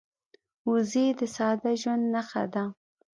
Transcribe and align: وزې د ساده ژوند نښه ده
وزې 0.71 1.05
د 1.19 1.21
ساده 1.35 1.71
ژوند 1.81 2.03
نښه 2.13 2.43
ده 2.53 2.63